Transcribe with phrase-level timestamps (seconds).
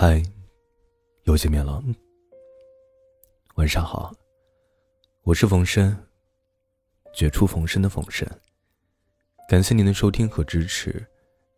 [0.00, 0.22] 嗨，
[1.24, 1.82] 又见面了。
[3.56, 4.14] 晚上好，
[5.24, 5.92] 我是冯生，
[7.12, 8.24] 绝处逢生的冯生。
[9.48, 11.04] 感谢您的收听和支持，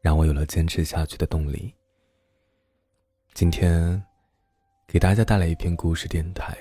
[0.00, 1.74] 让我有了坚持下去的动力。
[3.34, 4.02] 今天
[4.88, 6.56] 给大家带来一篇故事电台。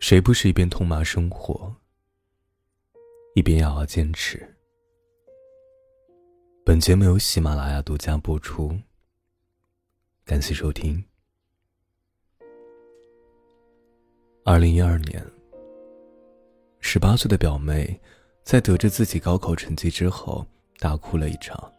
[0.00, 1.74] 谁不是一边痛骂生活，
[3.34, 4.54] 一边咬牙坚持？
[6.66, 8.74] 本节目由喜马拉雅独家播出，
[10.24, 11.04] 感谢收听。
[14.46, 15.22] 二零一二年，
[16.80, 18.00] 十八岁的表妹
[18.44, 20.42] 在得知自己高考成绩之后，
[20.78, 21.70] 大哭了一场。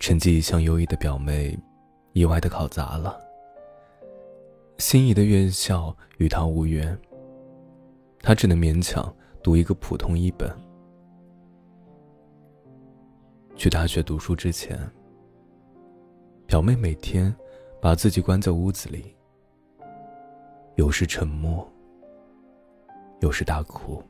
[0.00, 1.56] 成绩一向优异的表妹，
[2.12, 3.20] 意外的考砸了。
[4.78, 7.00] 心仪的院校与她无缘，
[8.20, 10.52] 她只能勉强读一个普通一本。
[13.62, 14.76] 去大学读书之前，
[16.48, 17.32] 表妹每天
[17.80, 19.14] 把自己关在屋子里，
[20.74, 21.64] 有时沉默，
[23.20, 24.02] 有时大哭。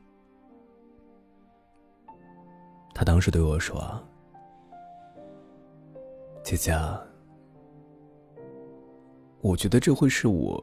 [2.95, 3.79] 她当时对我说
[6.41, 6.73] ：“姐姐，
[9.41, 10.59] 我觉得这会是我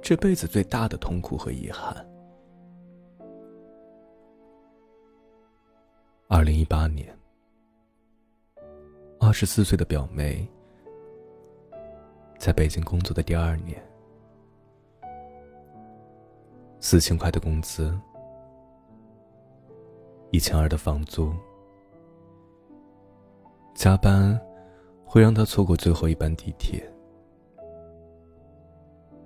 [0.00, 2.08] 这辈子最大的痛苦和遗憾。”
[6.30, 7.12] 二零一八年。
[9.28, 10.48] 二十四岁的表妹，
[12.38, 13.78] 在北京工作的第二年，
[16.80, 17.94] 四千块的工资，
[20.30, 21.30] 一千二的房租，
[23.74, 24.40] 加班
[25.04, 26.90] 会让她错过最后一班地铁，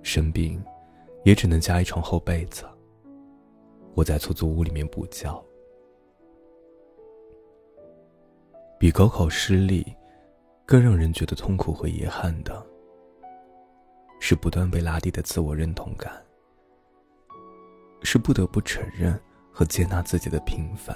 [0.01, 0.61] 生病
[1.23, 2.65] 也只能加一床厚被子，
[3.95, 5.41] 窝在出租屋里面补觉。
[8.83, 9.95] 比高考失利
[10.65, 12.61] 更让人觉得痛苦和遗憾的，
[14.19, 16.11] 是不断被拉低的自我认同感，
[18.01, 19.17] 是不得不承认
[19.53, 20.93] 和接纳自己的平凡。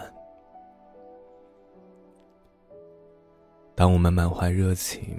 [3.74, 5.18] 当我们满怀热情，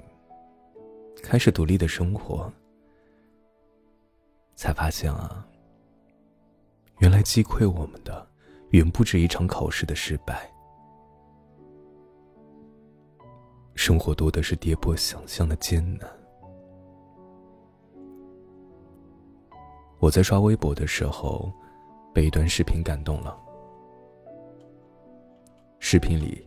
[1.23, 2.53] 开始独立的生活，
[4.53, 5.43] 才发现啊，
[6.99, 8.27] 原来击溃我们的，
[8.69, 10.47] 远不止一场考试的失败。
[13.79, 16.05] 生活多的是跌破想象的艰难。
[19.99, 21.49] 我在刷微博的时候，
[22.13, 23.33] 被一段视频感动了。
[25.79, 26.45] 视频里，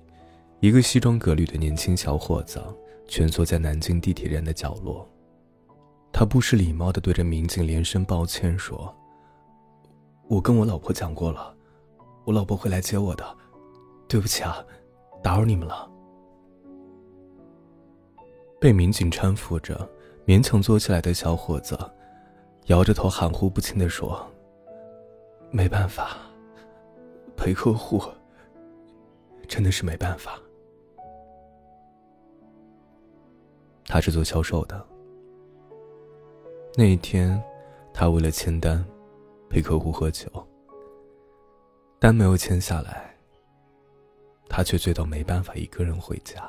[0.61, 2.63] 一个西装革履的年轻小伙子
[3.09, 5.09] 蜷缩在南京地铁站的角落，
[6.13, 8.95] 他不失礼貌的对着民警连声抱歉说
[10.29, 11.57] ：“我跟我老婆讲过了，
[12.27, 13.25] 我老婆会来接我的，
[14.07, 14.63] 对不起啊，
[15.23, 15.89] 打扰你们了。”
[18.63, 19.91] 被民警搀扶着
[20.25, 21.77] 勉强坐起来的小伙子，
[22.67, 24.25] 摇着头含糊不清的说
[25.51, 26.17] ：“没办法，
[27.37, 28.01] 陪客户，
[29.49, 30.39] 真的是没办法。”
[33.87, 34.87] 他是做销售的，
[36.77, 37.43] 那一天，
[37.93, 38.85] 他为了签单，
[39.51, 40.31] 陪客户喝酒，
[41.99, 43.13] 单没有签下来，
[44.49, 46.49] 他却醉到没办法一个人回家。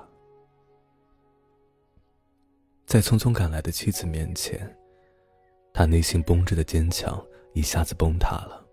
[2.93, 4.71] 在匆匆赶来的妻子面前，
[5.73, 7.19] 他内心绷着的坚强
[7.53, 8.63] 一下子崩塌了。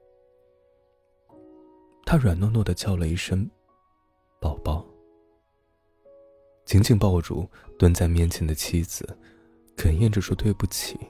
[2.05, 3.51] 他软糯糯的叫了一声
[4.39, 4.85] “宝宝”，
[6.69, 7.49] 紧紧抱住
[7.79, 9.09] 蹲在面前的妻子，
[9.75, 11.01] 哽咽着说：“对不起。”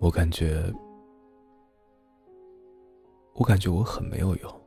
[0.00, 0.72] 我感觉，
[3.34, 4.57] 我感觉我很没有用。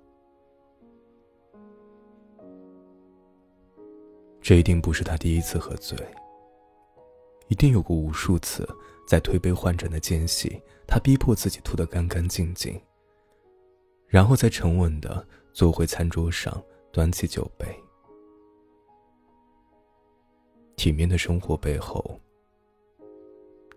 [4.52, 5.98] 这一定不是他第一次喝醉。
[7.48, 8.68] 一定有过无数次，
[9.08, 12.78] 在推杯换盏的间隙，他逼迫自己吐得干干净净，
[14.08, 16.62] 然后再沉稳的坐回餐桌上，
[16.92, 17.66] 端起酒杯。
[20.76, 22.20] 体面的生活背后，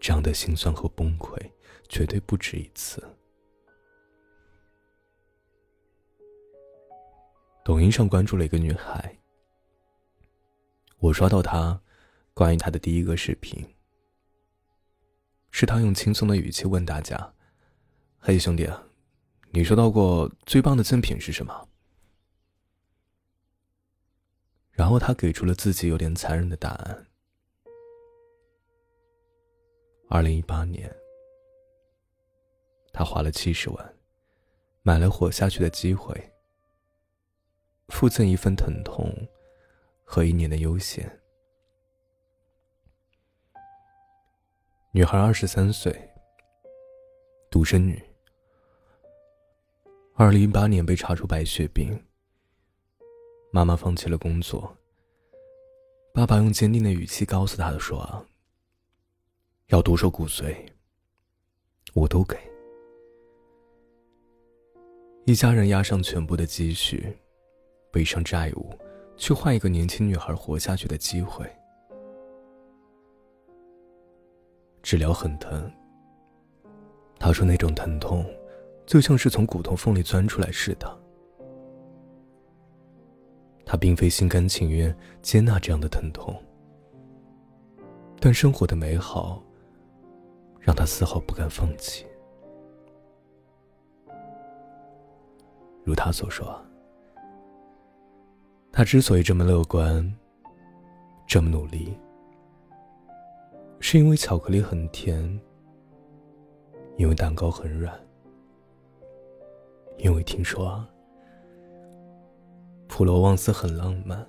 [0.01, 1.39] 这样的心酸和崩溃，
[1.89, 3.01] 绝对不止一次。
[7.65, 9.17] 抖音上关注了一个女孩。
[11.05, 11.79] 我刷到他
[12.33, 13.63] 关于他的第一个视频，
[15.51, 17.35] 是他用轻松的语气问大家
[18.19, 18.67] ：“嘿，兄弟，
[19.51, 21.69] 你收到过最棒的赠品是什么？”
[24.73, 27.07] 然后他给出了自己有点残忍的答案：
[30.09, 30.91] 二零一八年，
[32.95, 33.95] 他花了七十万，
[34.81, 36.33] 买了活下去的机会，
[37.89, 39.15] 附赠一份疼痛。
[40.05, 41.11] 和一年的悠闲。
[44.93, 46.09] 女孩二十三岁，
[47.51, 48.01] 独生女。
[50.15, 52.01] 二零一八年被查出白血病，
[53.51, 54.77] 妈妈放弃了工作。
[56.13, 58.25] 爸爸用坚定的语气告诉她的说：“，
[59.67, 60.55] 要独守骨髓，
[61.95, 62.39] 我都给。”
[65.27, 67.19] 一家人押上全部的积蓄，
[67.91, 68.71] 背上债务，
[69.17, 71.45] 去换一个年轻女孩活下去的机会。
[74.83, 75.71] 治疗很疼，
[77.19, 78.25] 他说那种疼痛，
[78.85, 81.01] 就像是从骨头缝里钻出来似的。
[83.65, 86.39] 他并非心甘情愿接纳这样的疼痛，
[88.21, 89.43] 但生活的美好，
[90.61, 92.05] 让他丝毫不敢放弃。
[95.83, 96.63] 如他所说，
[98.77, 100.13] 他之所以这么乐观，
[101.29, 101.97] 这么努力，
[103.79, 105.17] 是因为巧克力很甜，
[106.97, 107.97] 因为蛋糕很软，
[109.99, 110.85] 因为听说
[112.89, 114.27] 普罗旺斯很浪漫，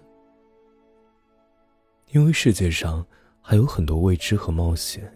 [2.12, 3.04] 因为世界上
[3.42, 5.12] 还有很多未知和冒险，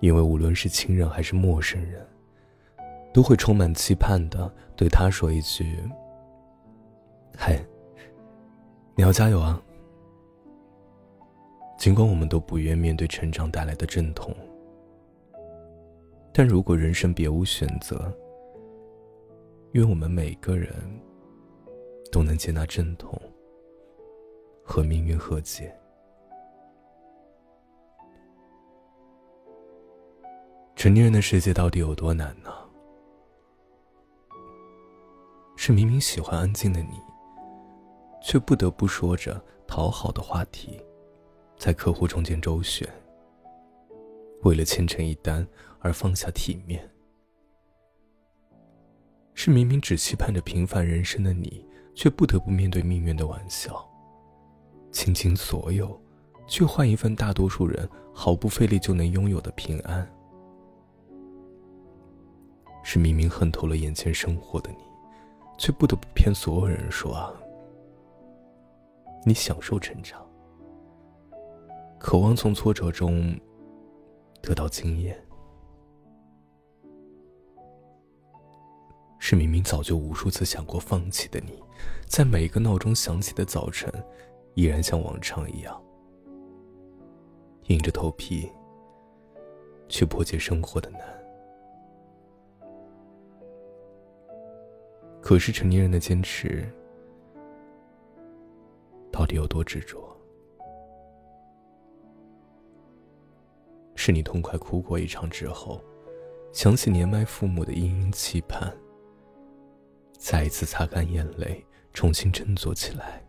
[0.00, 2.04] 因为无论是亲人还是陌生人。
[3.14, 5.64] 都会充满期盼的对他说一句
[7.40, 7.56] ：“嗨，
[8.96, 9.62] 你要加油啊！”
[11.78, 14.34] 尽管我们都不愿面对成长带来的阵痛，
[16.34, 18.12] 但如果人生别无选择，
[19.70, 20.74] 愿我们每个人
[22.10, 23.16] 都能接纳阵痛，
[24.64, 25.72] 和命运和解。
[30.74, 32.50] 成年人的世界到底有多难呢？
[35.56, 37.00] 是明明喜欢安静的你，
[38.20, 40.80] 却不得不说着讨好的话题，
[41.56, 42.88] 在客户中间周旋。
[44.42, 45.46] 为了签成一单
[45.80, 46.88] 而放下体面，
[49.34, 53.88] 是明明只期盼着平凡人生的你，却不得不面对命运的玩笑，
[54.92, 56.00] 倾尽所有，
[56.46, 60.08] 却换一份大多数人毫不费力就能拥有的平安。
[62.82, 64.78] 是明明恨透了眼前生活的你。
[65.60, 67.34] 却不得不骗所有人说啊，
[69.24, 70.24] 你享受成长，
[71.98, 73.38] 渴望从挫折中
[74.40, 75.22] 得到经验。
[79.18, 81.62] 是明明早就无数次想过放弃的你，
[82.06, 83.92] 在每一个闹钟响起的早晨，
[84.54, 85.78] 依然像往常一样，
[87.64, 88.50] 硬着头皮
[89.88, 91.00] 去破解生活的难。
[95.20, 96.66] 可是成年人的坚持
[99.28, 100.16] 底有多执着？
[103.94, 105.80] 是你痛快哭过一场之后，
[106.52, 108.74] 想起年迈父母的殷殷期盼，
[110.18, 113.20] 再一次擦干眼泪，重新振作起来；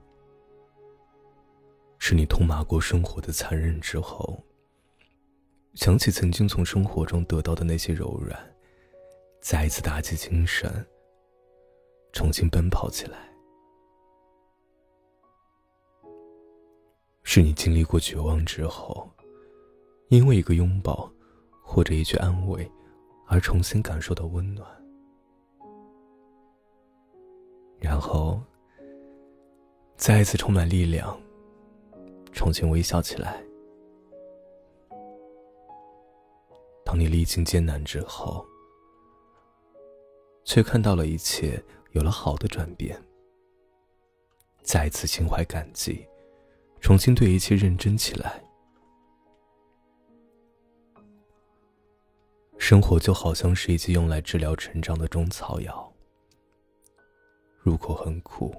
[1.98, 4.42] 是你痛骂过生活的残忍之后，
[5.74, 8.40] 想起曾经从生活中得到的那些柔软，
[9.42, 10.86] 再一次打起精神。
[12.12, 13.29] 重新奔跑起来，
[17.32, 19.08] 是你经历过绝望之后，
[20.08, 21.08] 因为一个拥抱
[21.62, 22.68] 或者一句安慰，
[23.28, 24.68] 而重新感受到温暖，
[27.78, 28.42] 然后
[29.96, 31.16] 再一次充满力量，
[32.32, 33.40] 重新微笑起来。
[36.84, 38.44] 当你历经艰难之后，
[40.44, 41.64] 却看到了一切。
[41.92, 43.00] 有了好的转变，
[44.64, 46.08] 再一次心怀感激，
[46.82, 48.44] 重新对一切认真起来。
[52.58, 55.94] 生活就好像是一剂用来治疗成长的中草药，
[57.60, 58.54] 入口很苦，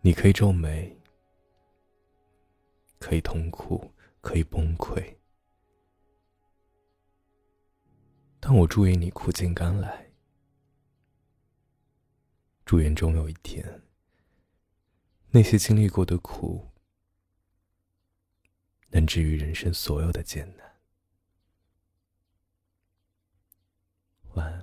[0.00, 0.96] 你可以皱眉，
[2.98, 5.16] 可以痛苦，可以崩溃，
[8.40, 10.10] 但我祝愿你苦尽甘来。
[12.64, 13.82] 祝愿终有一天，
[15.34, 16.68] 那些经历过的苦
[18.90, 20.74] 能治愈人生所有的艰难。
[24.34, 24.61] 晚安。